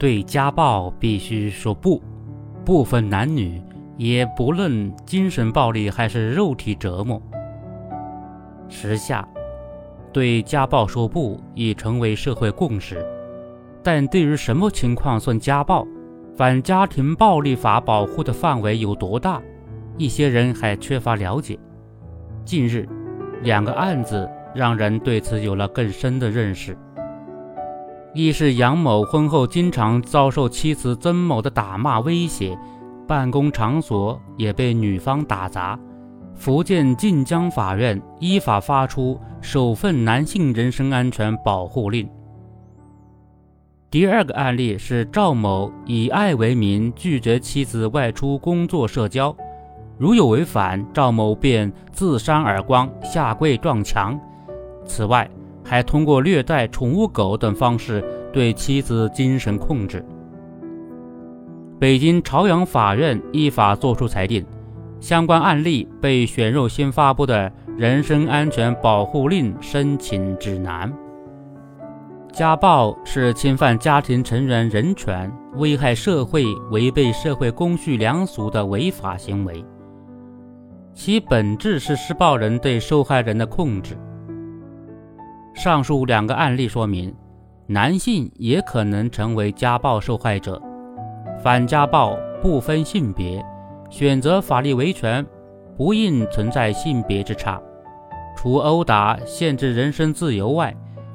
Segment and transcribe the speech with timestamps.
[0.00, 2.02] 对家暴必须说不，
[2.64, 3.62] 不分男女，
[3.98, 7.20] 也不论精神暴力还是肉体折磨。
[8.66, 9.28] 时下，
[10.10, 13.06] 对家暴说不已成为社会共识，
[13.82, 15.86] 但对于什么情况算家暴，
[16.34, 19.38] 反家庭暴力法保护的范围有多大，
[19.98, 21.58] 一些人还缺乏了解。
[22.46, 22.88] 近日，
[23.42, 26.74] 两个案子让人对此有了更深的认识。
[28.12, 32.58] 一是杨某婚后经常遭受妻子曾某的打骂威胁，
[33.06, 35.78] 办公场所也被女方打砸。
[36.34, 42.08] 福建晋江法院依法发出首份男性人身安全保护令。
[43.90, 49.36] 第二个案例是赵某以爱为名拒绝妻子外出工作社交，
[49.98, 54.18] 如有违反，赵某便自扇耳光、下跪撞墙。
[54.84, 55.28] 此外，
[55.70, 60.04] 还通过虐待宠物狗等方式对妻子精神控制。
[61.78, 64.44] 北京朝阳法院依法作出裁定，
[64.98, 70.92] 相关案例被选入新发布的人身安全保护令申请指南。
[72.32, 79.64] 家暴是侵犯家庭成员人权、危害社会、违背社会公序良俗的违法行为，
[80.92, 83.96] 其本质是施暴人对受害人的控制。
[85.54, 87.14] 上述两个案例说明，
[87.66, 90.60] 男性也可能成为家暴受害者。
[91.42, 93.44] 反家暴不分性别，
[93.90, 95.24] 选择法律维权
[95.76, 97.60] 不应存在性别之差。
[98.36, 100.74] 除殴打、限制人身自由外，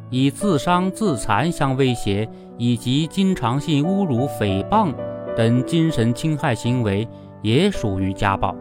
[0.09, 2.27] 以自伤自残相威胁
[2.57, 4.93] 以及经常性侮辱、诽谤
[5.35, 7.07] 等精神侵害行为
[7.41, 8.55] 也属于家暴。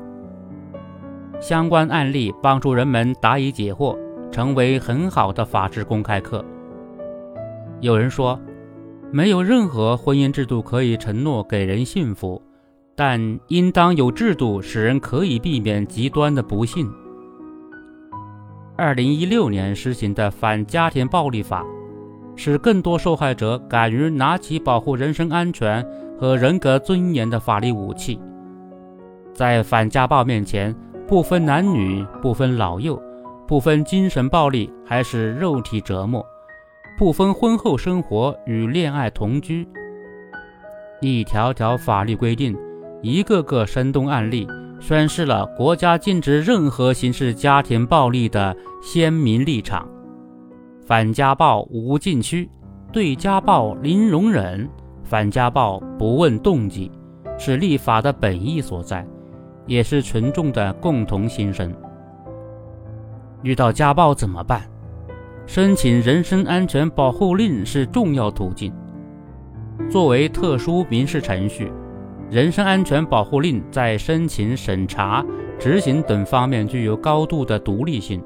[1.40, 3.98] 相关案例帮助人们答疑解惑。
[4.34, 6.44] 成为很好的法治公开课。
[7.78, 8.36] 有人说，
[9.12, 12.42] 没有任何婚姻制度可以承诺给人幸福，
[12.96, 16.90] 但应当有制度使人可以避免极端的不幸。
[18.76, 21.64] 二零一六年实行的反家庭暴力法，
[22.34, 25.86] 使更多受害者敢于拿起保护人身安全
[26.18, 28.18] 和人格尊严的法律武器，
[29.32, 30.74] 在反家暴面前，
[31.06, 33.00] 不分男女，不分老幼。
[33.46, 36.24] 不分精神暴力还是肉体折磨，
[36.96, 39.68] 不分婚后生活与恋爱同居，
[41.02, 42.56] 一条条法律规定，
[43.02, 44.48] 一个个生动案例，
[44.80, 49.86] 宣示了国家禁止任何形式家庭暴力的鲜明立场。
[50.86, 52.48] 反家暴无禁区，
[52.92, 54.66] 对家暴零容忍，
[55.02, 56.90] 反家暴不问动机，
[57.38, 59.06] 是立法的本意所在，
[59.66, 61.70] 也是群众的共同心声。
[63.44, 64.62] 遇到家暴怎么办？
[65.46, 68.72] 申请人身安全保护令是重要途径。
[69.90, 71.70] 作为特殊民事程序，
[72.30, 75.22] 人身安全保护令在申请、审查、
[75.58, 78.22] 执行等方面具有高度的独立性。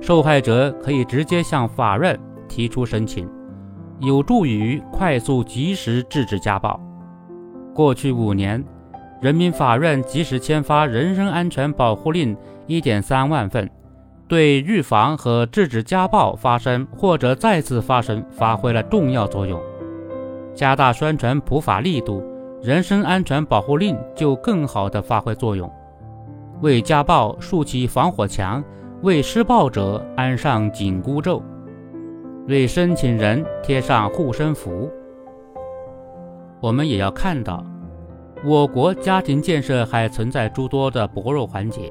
[0.00, 2.18] 受害者可以直接向法院
[2.48, 3.28] 提出申请，
[4.00, 6.80] 有助于快速及时制止家暴。
[7.72, 8.64] 过去五年，
[9.22, 12.36] 人民法院及时签发人身安全保护令
[12.66, 13.70] 一点三万份。
[14.28, 19.58] 对预防和制止家暴发生或者再次发生发挥了重要作用。
[20.54, 22.22] 加大宣传普法力度，
[22.62, 25.72] 人身安全保护令就更好地发挥作用，
[26.60, 28.62] 为家暴竖起防火墙，
[29.02, 31.42] 为施暴者安上紧箍咒，
[32.48, 34.90] 为申请人贴上护身符。
[36.60, 37.64] 我们也要看到，
[38.44, 41.90] 我国家庭建设还存在诸多的薄弱环节。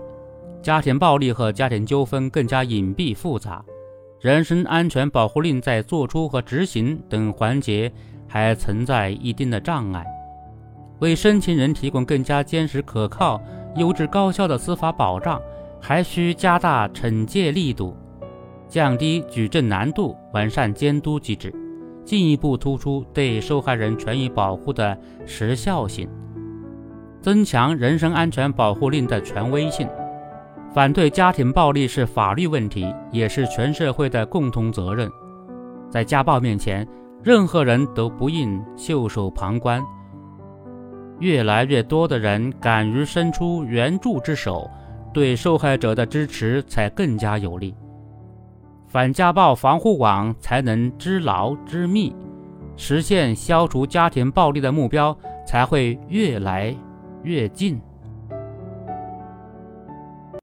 [0.68, 3.64] 家庭暴力和家庭纠纷更加隐蔽复杂，
[4.20, 7.90] 人身安全保护令在作出和执行等环节
[8.28, 10.06] 还存在一定的障碍。
[11.00, 13.42] 为申请人提供更加坚实可靠、
[13.78, 15.42] 优质高效的司法保障，
[15.80, 17.96] 还需加大惩戒力度，
[18.68, 21.50] 降低举证难度，完善监督机制，
[22.04, 26.10] 进一步突出对受害人权益保护的时效性，
[27.22, 29.88] 增强人身安全保护令的权威性。
[30.78, 35.10] 反对家庭暴力是法律问题，也是全社会的共同责任。
[35.90, 36.88] 在家暴面前，
[37.24, 39.84] 任何人都不应袖手旁观。
[41.18, 44.70] 越来越多的人敢于伸出援助之手，
[45.12, 47.74] 对受害者的支持才更加有力。
[48.86, 52.16] 反家暴防护网才能织牢织密，
[52.76, 56.72] 实现消除家庭暴力的目标才会越来
[57.24, 57.82] 越近。